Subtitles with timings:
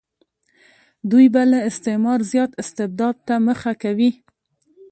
[1.09, 4.11] دوی به له استعمار زیات استبداد ته مخه کوي.